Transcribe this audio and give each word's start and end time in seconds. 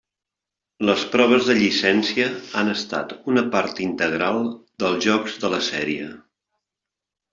Les 0.89 1.01
proves 1.15 1.49
de 1.49 1.55
llicència 1.59 2.25
han 2.61 2.73
estat 2.75 3.13
una 3.33 3.43
part 3.57 3.83
integral 3.85 4.41
dels 4.85 5.07
jocs 5.09 5.37
de 5.45 5.53
la 5.57 5.61
sèrie. 5.71 6.09